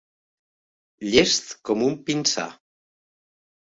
[1.11, 2.51] Llest com un pinsà.